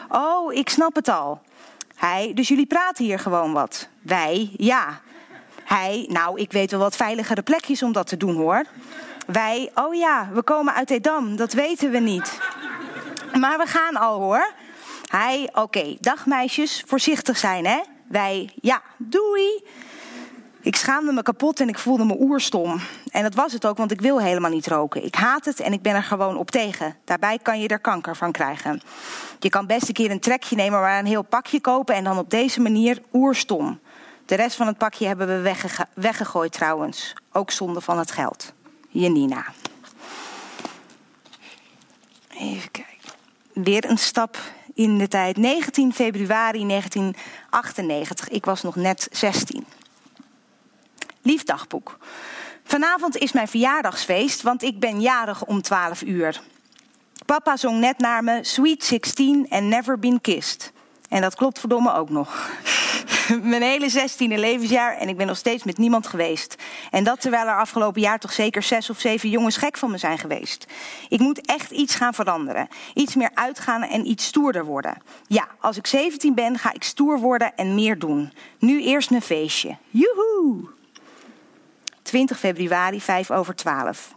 Oh, 0.09 0.53
ik 0.53 0.69
snap 0.69 0.95
het 0.95 1.07
al. 1.07 1.41
Hij, 1.95 2.31
dus 2.35 2.47
jullie 2.47 2.65
praten 2.65 3.05
hier 3.05 3.19
gewoon 3.19 3.53
wat. 3.53 3.87
Wij, 4.01 4.51
ja. 4.57 5.01
Hij, 5.63 6.05
nou, 6.09 6.39
ik 6.39 6.51
weet 6.51 6.71
wel 6.71 6.79
wat 6.79 6.95
veiligere 6.95 7.41
plekjes 7.41 7.83
om 7.83 7.91
dat 7.91 8.07
te 8.07 8.17
doen 8.17 8.35
hoor. 8.35 8.63
Wij, 9.27 9.71
oh 9.75 9.95
ja, 9.95 10.29
we 10.33 10.43
komen 10.43 10.73
uit 10.73 10.89
Edam, 10.89 11.35
dat 11.35 11.53
weten 11.53 11.91
we 11.91 11.99
niet. 11.99 12.39
Maar 13.39 13.57
we 13.57 13.65
gaan 13.65 13.95
al 13.95 14.19
hoor. 14.19 14.51
Hij, 15.09 15.49
oké, 15.53 15.95
dag 15.99 16.25
meisjes, 16.25 16.83
voorzichtig 16.87 17.37
zijn 17.37 17.65
hè. 17.65 17.81
Wij, 18.07 18.49
ja, 18.61 18.81
doei. 18.97 19.63
Ik 20.67 20.75
schaamde 20.75 21.11
me 21.11 21.21
kapot 21.21 21.59
en 21.59 21.67
ik 21.67 21.77
voelde 21.77 22.05
me 22.05 22.15
oerstom. 22.19 22.79
En 23.11 23.23
dat 23.23 23.35
was 23.35 23.53
het 23.53 23.65
ook, 23.65 23.77
want 23.77 23.91
ik 23.91 24.01
wil 24.01 24.21
helemaal 24.21 24.51
niet 24.51 24.67
roken. 24.67 25.03
Ik 25.05 25.15
haat 25.15 25.45
het 25.45 25.59
en 25.59 25.73
ik 25.73 25.81
ben 25.81 25.95
er 25.95 26.03
gewoon 26.03 26.37
op 26.37 26.51
tegen. 26.51 26.95
Daarbij 27.03 27.39
kan 27.41 27.59
je 27.59 27.67
er 27.67 27.79
kanker 27.79 28.15
van 28.15 28.31
krijgen. 28.31 28.81
Je 29.39 29.49
kan 29.49 29.65
best 29.65 29.87
een 29.87 29.93
keer 29.93 30.11
een 30.11 30.19
trekje 30.19 30.55
nemen, 30.55 30.79
maar 30.79 30.99
een 30.99 31.05
heel 31.05 31.21
pakje 31.21 31.61
kopen 31.61 31.95
en 31.95 32.03
dan 32.03 32.17
op 32.17 32.29
deze 32.29 32.61
manier 32.61 33.01
oerstom. 33.13 33.79
De 34.25 34.35
rest 34.35 34.55
van 34.55 34.67
het 34.67 34.77
pakje 34.77 35.07
hebben 35.07 35.27
we 35.27 35.53
weggegooid 35.93 36.51
trouwens. 36.51 37.13
Ook 37.31 37.51
zonde 37.51 37.81
van 37.81 37.97
het 37.97 38.11
geld. 38.11 38.53
Janina. 38.89 39.45
Even 42.29 42.71
kijken. 42.71 43.11
Weer 43.53 43.89
een 43.89 43.97
stap 43.97 44.37
in 44.73 44.97
de 44.97 45.07
tijd. 45.07 45.37
19 45.37 45.93
februari 45.93 46.67
1998. 46.67 48.29
Ik 48.29 48.45
was 48.45 48.61
nog 48.61 48.75
net 48.75 49.07
16. 49.11 49.65
Lief 51.27 51.43
dagboek. 51.43 51.97
Vanavond 52.63 53.17
is 53.17 53.31
mijn 53.31 53.47
verjaardagsfeest, 53.47 54.41
want 54.41 54.63
ik 54.63 54.79
ben 54.79 55.01
jarig 55.01 55.45
om 55.45 55.61
12 55.61 56.01
uur. 56.01 56.41
Papa 57.25 57.57
zong 57.57 57.79
net 57.79 57.97
naar 57.97 58.23
me 58.23 58.39
Sweet 58.41 58.83
16 58.83 59.45
and 59.49 59.63
Never 59.63 59.99
Been 59.99 60.21
Kissed. 60.21 60.71
En 61.09 61.21
dat 61.21 61.35
klopt 61.35 61.59
verdomme 61.59 61.93
ook 61.93 62.09
nog. 62.09 62.49
Mijn 63.41 63.61
hele 63.61 63.89
zestiende 63.89 64.37
levensjaar 64.37 64.97
en 64.97 65.09
ik 65.09 65.17
ben 65.17 65.27
nog 65.27 65.37
steeds 65.37 65.63
met 65.63 65.77
niemand 65.77 66.07
geweest. 66.07 66.55
En 66.91 67.03
dat 67.03 67.21
terwijl 67.21 67.47
er 67.47 67.59
afgelopen 67.59 68.01
jaar 68.01 68.19
toch 68.19 68.33
zeker 68.33 68.63
zes 68.63 68.89
of 68.89 68.99
zeven 68.99 69.29
jongens 69.29 69.57
gek 69.57 69.77
van 69.77 69.91
me 69.91 69.97
zijn 69.97 70.17
geweest. 70.17 70.65
Ik 71.09 71.19
moet 71.19 71.45
echt 71.45 71.71
iets 71.71 71.95
gaan 71.95 72.13
veranderen. 72.13 72.67
Iets 72.93 73.15
meer 73.15 73.31
uitgaan 73.33 73.83
en 73.83 74.07
iets 74.07 74.25
stoerder 74.25 74.65
worden. 74.65 74.97
Ja, 75.27 75.47
als 75.59 75.77
ik 75.77 75.87
17 75.87 76.33
ben 76.33 76.57
ga 76.57 76.73
ik 76.73 76.83
stoer 76.83 77.19
worden 77.19 77.55
en 77.55 77.75
meer 77.75 77.99
doen. 77.99 78.33
Nu 78.59 78.81
eerst 78.83 79.11
een 79.11 79.21
feestje. 79.21 79.77
Joehoe! 79.89 80.76
20 82.07 82.39
februari, 82.39 83.01
5 83.01 83.31
over 83.31 83.55
12. 83.55 84.15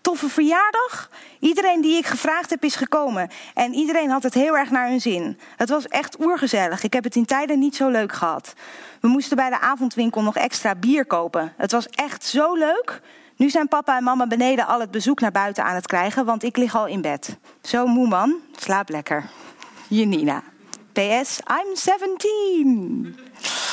Toffe 0.00 0.28
verjaardag. 0.28 1.10
Iedereen 1.40 1.80
die 1.80 1.96
ik 1.96 2.06
gevraagd 2.06 2.50
heb 2.50 2.64
is 2.64 2.76
gekomen. 2.76 3.30
En 3.54 3.74
iedereen 3.74 4.10
had 4.10 4.22
het 4.22 4.34
heel 4.34 4.56
erg 4.56 4.70
naar 4.70 4.88
hun 4.88 5.00
zin. 5.00 5.38
Het 5.56 5.68
was 5.68 5.88
echt 5.88 6.20
oergezellig. 6.20 6.82
Ik 6.82 6.92
heb 6.92 7.04
het 7.04 7.16
in 7.16 7.24
tijden 7.24 7.58
niet 7.58 7.76
zo 7.76 7.88
leuk 7.88 8.12
gehad. 8.12 8.52
We 9.00 9.08
moesten 9.08 9.36
bij 9.36 9.50
de 9.50 9.60
avondwinkel 9.60 10.22
nog 10.22 10.36
extra 10.36 10.74
bier 10.74 11.06
kopen. 11.06 11.52
Het 11.56 11.72
was 11.72 11.88
echt 11.88 12.24
zo 12.24 12.54
leuk. 12.54 13.00
Nu 13.36 13.50
zijn 13.50 13.68
papa 13.68 13.96
en 13.96 14.04
mama 14.04 14.26
beneden 14.26 14.66
al 14.66 14.80
het 14.80 14.90
bezoek 14.90 15.20
naar 15.20 15.32
buiten 15.32 15.64
aan 15.64 15.74
het 15.74 15.86
krijgen, 15.86 16.24
want 16.24 16.42
ik 16.42 16.56
lig 16.56 16.76
al 16.76 16.86
in 16.86 17.00
bed. 17.00 17.38
Zo 17.62 17.86
moe 17.86 18.08
man, 18.08 18.34
slaap 18.56 18.88
lekker. 18.88 19.30
Janina. 19.88 20.42
PS, 20.92 21.38
I'm 21.38 21.76
17. 21.76 23.71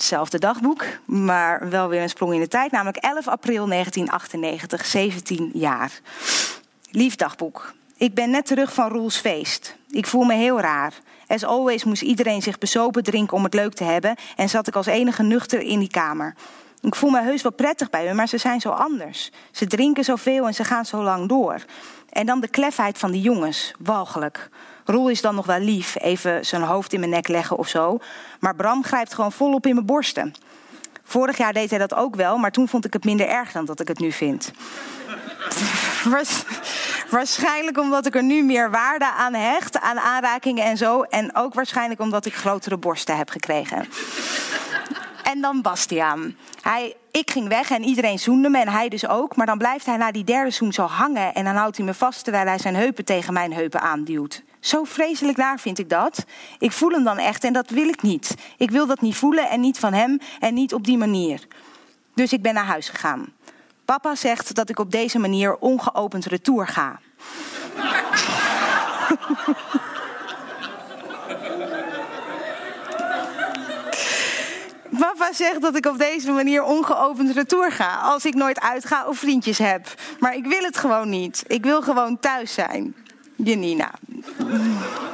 Hetzelfde 0.00 0.38
dagboek, 0.38 0.84
maar 1.04 1.68
wel 1.70 1.88
weer 1.88 2.02
een 2.02 2.08
sprong 2.08 2.34
in 2.34 2.40
de 2.40 2.48
tijd. 2.48 2.70
Namelijk 2.70 2.96
11 2.96 3.28
april 3.28 3.66
1998, 3.66 4.86
17 4.86 5.50
jaar. 5.54 6.00
Lief 6.90 7.16
dagboek. 7.16 7.74
Ik 7.96 8.14
ben 8.14 8.30
net 8.30 8.46
terug 8.46 8.74
van 8.74 8.88
Roels 8.88 9.16
feest. 9.16 9.76
Ik 9.90 10.06
voel 10.06 10.24
me 10.24 10.34
heel 10.34 10.60
raar. 10.60 10.92
As 11.26 11.44
always 11.44 11.84
moest 11.84 12.02
iedereen 12.02 12.42
zich 12.42 12.58
besopen 12.58 13.02
drinken 13.02 13.36
om 13.36 13.44
het 13.44 13.54
leuk 13.54 13.74
te 13.74 13.84
hebben... 13.84 14.16
en 14.36 14.48
zat 14.48 14.66
ik 14.66 14.76
als 14.76 14.86
enige 14.86 15.22
nuchter 15.22 15.60
in 15.60 15.78
die 15.78 15.90
kamer. 15.90 16.34
Ik 16.80 16.94
voel 16.94 17.10
me 17.10 17.22
heus 17.22 17.42
wel 17.42 17.52
prettig 17.52 17.90
bij 17.90 18.06
hun, 18.06 18.16
maar 18.16 18.28
ze 18.28 18.38
zijn 18.38 18.60
zo 18.60 18.70
anders. 18.70 19.30
Ze 19.50 19.66
drinken 19.66 20.04
zoveel 20.04 20.46
en 20.46 20.54
ze 20.54 20.64
gaan 20.64 20.84
zo 20.84 21.02
lang 21.02 21.28
door. 21.28 21.64
En 22.08 22.26
dan 22.26 22.40
de 22.40 22.48
klefheid 22.48 22.98
van 22.98 23.10
die 23.10 23.22
jongens, 23.22 23.74
walgelijk. 23.78 24.48
Roel 24.84 25.08
is 25.08 25.20
dan 25.20 25.34
nog 25.34 25.46
wel 25.46 25.58
lief, 25.58 25.96
even 26.00 26.46
zijn 26.46 26.62
hoofd 26.62 26.92
in 26.92 27.00
mijn 27.00 27.12
nek 27.12 27.28
leggen 27.28 27.58
of 27.58 27.68
zo. 27.68 27.98
Maar 28.40 28.54
Bram 28.54 28.84
grijpt 28.84 29.14
gewoon 29.14 29.32
volop 29.32 29.66
in 29.66 29.74
mijn 29.74 29.86
borsten. 29.86 30.34
Vorig 31.04 31.36
jaar 31.36 31.52
deed 31.52 31.70
hij 31.70 31.78
dat 31.78 31.94
ook 31.94 32.14
wel, 32.14 32.38
maar 32.38 32.50
toen 32.50 32.68
vond 32.68 32.84
ik 32.84 32.92
het 32.92 33.04
minder 33.04 33.28
erg 33.28 33.52
dan 33.52 33.64
dat 33.64 33.80
ik 33.80 33.88
het 33.88 33.98
nu 33.98 34.12
vind. 34.12 34.50
waarschijnlijk 37.10 37.78
omdat 37.78 38.06
ik 38.06 38.14
er 38.14 38.22
nu 38.22 38.42
meer 38.42 38.70
waarde 38.70 39.04
aan 39.12 39.34
hecht, 39.34 39.80
aan 39.80 39.98
aanrakingen 39.98 40.64
en 40.64 40.76
zo. 40.76 41.02
En 41.02 41.36
ook 41.36 41.54
waarschijnlijk 41.54 42.00
omdat 42.00 42.26
ik 42.26 42.34
grotere 42.34 42.76
borsten 42.76 43.16
heb 43.16 43.30
gekregen. 43.30 43.88
En 45.22 45.40
dan 45.40 45.62
Bastiaan. 45.62 46.36
Hij, 46.62 46.96
ik 47.10 47.30
ging 47.30 47.48
weg 47.48 47.70
en 47.70 47.82
iedereen 47.82 48.18
zoende 48.18 48.48
me 48.48 48.58
en 48.58 48.68
hij 48.68 48.88
dus 48.88 49.08
ook. 49.08 49.36
Maar 49.36 49.46
dan 49.46 49.58
blijft 49.58 49.86
hij 49.86 49.96
na 49.96 50.10
die 50.10 50.24
derde 50.24 50.50
zoen 50.50 50.72
zo 50.72 50.82
hangen. 50.82 51.34
En 51.34 51.44
dan 51.44 51.54
houdt 51.54 51.76
hij 51.76 51.86
me 51.86 51.94
vast 51.94 52.24
terwijl 52.24 52.46
hij 52.46 52.58
zijn 52.58 52.74
heupen 52.74 53.04
tegen 53.04 53.32
mijn 53.32 53.52
heupen 53.52 53.80
aanduwt. 53.80 54.42
Zo 54.60 54.84
vreselijk 54.84 55.38
naar 55.38 55.58
vind 55.58 55.78
ik 55.78 55.88
dat. 55.88 56.24
Ik 56.58 56.72
voel 56.72 56.90
hem 56.90 57.04
dan 57.04 57.18
echt 57.18 57.44
en 57.44 57.52
dat 57.52 57.70
wil 57.70 57.88
ik 57.88 58.02
niet. 58.02 58.34
Ik 58.56 58.70
wil 58.70 58.86
dat 58.86 59.00
niet 59.00 59.16
voelen 59.16 59.48
en 59.48 59.60
niet 59.60 59.78
van 59.78 59.92
hem 59.92 60.18
en 60.40 60.54
niet 60.54 60.74
op 60.74 60.84
die 60.84 60.98
manier. 60.98 61.46
Dus 62.14 62.32
ik 62.32 62.42
ben 62.42 62.54
naar 62.54 62.64
huis 62.64 62.88
gegaan. 62.88 63.32
Papa 63.84 64.14
zegt 64.14 64.54
dat 64.54 64.68
ik 64.68 64.78
op 64.78 64.90
deze 64.90 65.18
manier 65.18 65.56
ongeopend 65.56 66.24
retour 66.24 66.66
ga. 66.66 67.00
Papa 74.98 75.32
zegt 75.32 75.60
dat 75.60 75.76
ik 75.76 75.86
op 75.86 75.98
deze 75.98 76.30
manier 76.30 76.62
ongeopend 76.62 77.30
retour 77.30 77.72
ga. 77.72 78.00
Als 78.00 78.24
ik 78.24 78.34
nooit 78.34 78.60
uitga 78.60 79.06
of 79.06 79.18
vriendjes 79.18 79.58
heb. 79.58 79.94
Maar 80.18 80.34
ik 80.34 80.46
wil 80.46 80.62
het 80.62 80.76
gewoon 80.76 81.08
niet. 81.08 81.44
Ik 81.46 81.64
wil 81.64 81.82
gewoon 81.82 82.18
thuis 82.18 82.52
zijn. 82.52 82.96
Janina. 83.36 83.90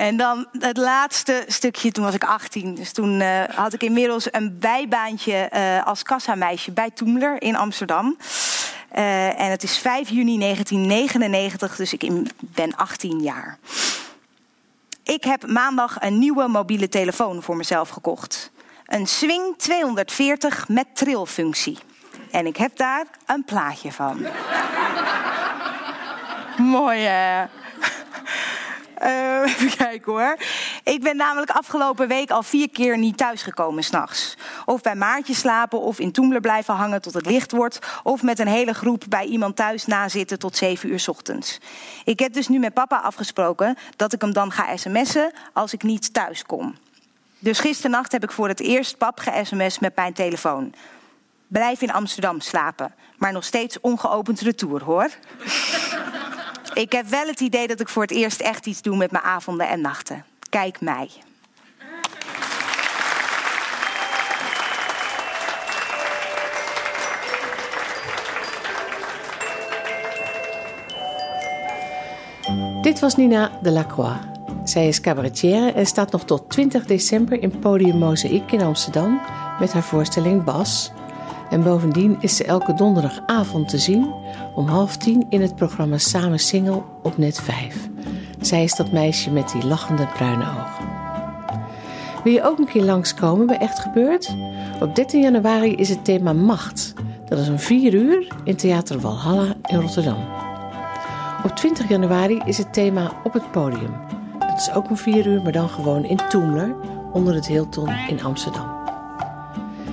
En 0.00 0.16
dan 0.16 0.46
het 0.58 0.76
laatste 0.76 1.44
stukje, 1.46 1.92
toen 1.92 2.04
was 2.04 2.14
ik 2.14 2.24
18. 2.24 2.74
Dus 2.74 2.92
toen 2.92 3.20
uh, 3.20 3.42
had 3.54 3.72
ik 3.72 3.82
inmiddels 3.82 4.32
een 4.32 4.58
bijbaantje 4.58 5.50
uh, 5.54 5.86
als 5.86 6.02
kassameisje 6.02 6.70
bij 6.70 6.90
Toemler 6.90 7.42
in 7.42 7.56
Amsterdam. 7.56 8.16
Uh, 8.96 9.40
en 9.40 9.50
het 9.50 9.62
is 9.62 9.78
5 9.78 10.08
juni 10.08 10.38
1999, 10.38 11.76
dus 11.76 11.92
ik 11.92 12.10
ben 12.38 12.76
18 12.76 13.20
jaar. 13.20 13.58
Ik 15.02 15.24
heb 15.24 15.46
maandag 15.46 15.96
een 16.00 16.18
nieuwe 16.18 16.48
mobiele 16.48 16.88
telefoon 16.88 17.42
voor 17.42 17.56
mezelf 17.56 17.88
gekocht. 17.88 18.50
Een 18.86 19.06
Swing 19.06 19.54
240 19.56 20.68
met 20.68 20.86
trilfunctie. 20.92 21.78
En 22.30 22.46
ik 22.46 22.56
heb 22.56 22.76
daar 22.76 23.06
een 23.26 23.44
plaatje 23.44 23.92
van. 23.92 24.26
Mooi 26.60 27.00
hè? 27.00 27.44
Uh, 29.02 29.42
even 29.52 29.76
kijken 29.76 30.12
hoor. 30.12 30.36
Ik 30.84 31.02
ben 31.02 31.16
namelijk 31.16 31.50
afgelopen 31.50 32.08
week 32.08 32.30
al 32.30 32.42
vier 32.42 32.70
keer 32.70 32.98
niet 32.98 33.16
thuisgekomen 33.16 33.82
s'nachts. 33.82 34.36
Of 34.64 34.80
bij 34.80 34.94
Maartje 34.94 35.34
slapen, 35.34 35.80
of 35.80 35.98
in 35.98 36.12
Toemler 36.12 36.40
blijven 36.40 36.74
hangen 36.74 37.02
tot 37.02 37.14
het 37.14 37.26
licht 37.26 37.52
wordt. 37.52 37.78
Of 38.02 38.22
met 38.22 38.38
een 38.38 38.48
hele 38.48 38.72
groep 38.72 39.04
bij 39.08 39.24
iemand 39.24 39.56
thuis 39.56 39.86
nazitten 39.86 40.38
tot 40.38 40.56
zeven 40.56 40.90
uur 40.90 41.04
ochtends. 41.06 41.58
Ik 42.04 42.18
heb 42.18 42.32
dus 42.32 42.48
nu 42.48 42.58
met 42.58 42.74
papa 42.74 42.96
afgesproken 42.96 43.76
dat 43.96 44.12
ik 44.12 44.20
hem 44.20 44.32
dan 44.32 44.52
ga 44.52 44.76
sms'en 44.76 45.32
als 45.52 45.72
ik 45.72 45.82
niet 45.82 46.14
thuis 46.14 46.44
kom. 46.44 46.74
Dus 47.38 47.58
gisternacht 47.58 48.12
heb 48.12 48.22
ik 48.22 48.32
voor 48.32 48.48
het 48.48 48.60
eerst 48.60 48.98
pap 48.98 49.18
ge-sms 49.18 49.78
met 49.78 49.96
mijn 49.96 50.12
telefoon. 50.12 50.74
Blijf 51.46 51.80
in 51.80 51.92
Amsterdam 51.92 52.40
slapen, 52.40 52.94
maar 53.18 53.32
nog 53.32 53.44
steeds 53.44 53.80
ongeopend 53.80 54.40
retour 54.40 54.84
hoor. 54.84 55.08
Ik 56.74 56.92
heb 56.92 57.06
wel 57.06 57.26
het 57.26 57.40
idee 57.40 57.66
dat 57.66 57.80
ik 57.80 57.88
voor 57.88 58.02
het 58.02 58.10
eerst 58.10 58.40
echt 58.40 58.66
iets 58.66 58.82
doe 58.82 58.96
met 58.96 59.10
mijn 59.10 59.24
avonden 59.24 59.68
en 59.68 59.80
nachten. 59.80 60.24
Kijk 60.48 60.80
mij. 60.80 61.10
Dit 72.82 73.00
was 73.00 73.16
Nina 73.16 73.50
de 73.62 73.70
Lacroix. 73.70 74.16
Zij 74.64 74.88
is 74.88 75.00
cabaretière 75.00 75.72
en 75.72 75.86
staat 75.86 76.12
nog 76.12 76.24
tot 76.24 76.50
20 76.50 76.84
december 76.86 77.42
in 77.42 77.58
Podium 77.58 77.98
Mozaïek 77.98 78.52
in 78.52 78.62
Amsterdam 78.62 79.20
met 79.58 79.72
haar 79.72 79.82
voorstelling 79.82 80.44
Bas. 80.44 80.92
En 81.50 81.62
bovendien 81.62 82.16
is 82.20 82.36
ze 82.36 82.44
elke 82.44 82.74
donderdagavond 82.74 83.68
te 83.68 83.78
zien 83.78 84.12
om 84.54 84.66
half 84.66 84.96
tien 84.96 85.26
in 85.28 85.40
het 85.40 85.56
programma 85.56 85.98
Samen 85.98 86.38
Single 86.38 86.82
op 87.02 87.18
net 87.18 87.40
5. 87.40 87.88
Zij 88.40 88.64
is 88.64 88.74
dat 88.74 88.92
meisje 88.92 89.30
met 89.30 89.52
die 89.52 89.66
lachende 89.66 90.06
bruine 90.06 90.44
ogen. 90.44 90.88
Wil 92.24 92.32
je 92.32 92.42
ook 92.42 92.58
een 92.58 92.66
keer 92.66 92.82
langskomen 92.82 93.46
bij 93.46 93.58
Echt 93.58 93.78
Gebeurd? 93.78 94.34
Op 94.80 94.94
13 94.94 95.20
januari 95.20 95.74
is 95.74 95.88
het 95.88 96.04
thema 96.04 96.32
Macht. 96.32 96.94
Dat 97.28 97.38
is 97.38 97.48
om 97.48 97.58
4 97.58 97.94
uur 97.94 98.26
in 98.44 98.56
Theater 98.56 99.00
Walhalla 99.00 99.54
in 99.62 99.80
Rotterdam. 99.80 100.24
Op 101.44 101.50
20 101.50 101.88
januari 101.88 102.40
is 102.44 102.58
het 102.58 102.72
thema 102.72 103.12
Op 103.24 103.32
het 103.32 103.50
Podium. 103.50 103.92
Dat 104.38 104.58
is 104.58 104.72
ook 104.72 104.90
om 104.90 104.96
4 104.96 105.26
uur, 105.26 105.42
maar 105.42 105.52
dan 105.52 105.68
gewoon 105.68 106.04
in 106.04 106.18
Toemler 106.28 106.74
onder 107.12 107.34
het 107.34 107.46
Hilton 107.46 107.88
in 108.08 108.22
Amsterdam. 108.22 108.80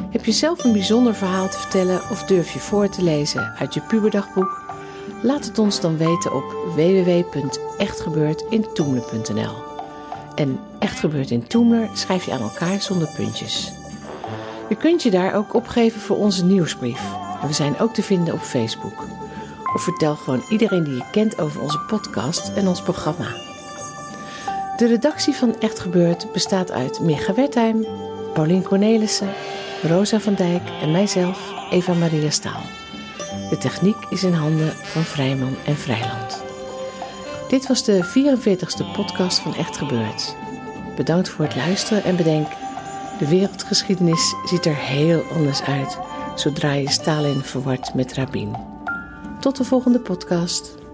Heb 0.09 0.25
je 0.25 0.31
zelf 0.31 0.63
een 0.63 0.71
bijzonder 0.71 1.15
verhaal 1.15 1.49
te 1.49 1.59
vertellen 1.59 2.01
of 2.11 2.23
durf 2.23 2.53
je 2.53 2.59
voor 2.59 2.89
te 2.89 3.03
lezen 3.03 3.53
uit 3.59 3.73
je 3.73 3.81
puberdagboek? 3.81 4.61
Laat 5.21 5.45
het 5.45 5.59
ons 5.59 5.81
dan 5.81 5.97
weten 5.97 6.35
op 6.35 6.55
www.echtgebeurtintoemler.nl. 6.75 9.53
En 10.35 10.59
Echt 10.79 10.99
Gebeurd 10.99 11.31
in 11.31 11.47
Toemler 11.47 11.89
schrijf 11.93 12.25
je 12.25 12.31
aan 12.31 12.41
elkaar 12.41 12.81
zonder 12.81 13.09
puntjes. 13.15 13.71
Je 14.69 14.75
kunt 14.75 15.03
je 15.03 15.11
daar 15.11 15.35
ook 15.35 15.53
opgeven 15.53 16.01
voor 16.01 16.17
onze 16.17 16.45
nieuwsbrief. 16.45 17.01
We 17.47 17.53
zijn 17.53 17.79
ook 17.79 17.93
te 17.93 18.03
vinden 18.03 18.33
op 18.33 18.39
Facebook. 18.39 19.05
Of 19.73 19.83
vertel 19.83 20.15
gewoon 20.15 20.43
iedereen 20.49 20.83
die 20.83 20.95
je 20.95 21.05
kent 21.11 21.39
over 21.39 21.61
onze 21.61 21.79
podcast 21.79 22.51
en 22.55 22.67
ons 22.67 22.81
programma. 22.81 23.27
De 24.77 24.87
redactie 24.87 25.33
van 25.33 25.59
Echt 25.59 25.79
Gebeurd 25.79 26.31
bestaat 26.33 26.71
uit 26.71 26.99
Micha 26.99 27.33
Wertheim, 27.33 27.85
Paulien 28.33 28.63
Cornelissen, 28.63 29.29
Rosa 29.81 30.19
van 30.19 30.33
Dijk 30.33 30.69
en 30.81 30.91
mijzelf, 30.91 31.53
Eva 31.71 31.93
Maria 31.93 32.29
Staal. 32.29 32.61
De 33.49 33.57
techniek 33.57 33.97
is 34.09 34.23
in 34.23 34.33
handen 34.33 34.71
van 34.71 35.03
Vrijman 35.03 35.55
en 35.65 35.75
Vrijland. 35.75 36.43
Dit 37.47 37.67
was 37.67 37.83
de 37.83 38.05
44ste 38.05 38.93
podcast 38.93 39.39
van 39.39 39.55
Echt 39.55 39.77
Gebeurd. 39.77 40.35
Bedankt 40.95 41.29
voor 41.29 41.45
het 41.45 41.55
luisteren 41.55 42.03
en 42.03 42.15
bedenk, 42.15 42.47
de 43.19 43.27
wereldgeschiedenis 43.27 44.35
ziet 44.45 44.65
er 44.65 44.75
heel 44.75 45.23
anders 45.33 45.61
uit 45.61 45.97
zodra 46.35 46.73
je 46.73 46.89
Stalin 46.89 47.41
verward 47.41 47.93
met 47.93 48.13
Rabin. 48.13 48.55
Tot 49.39 49.57
de 49.57 49.63
volgende 49.63 49.99
podcast. 49.99 50.86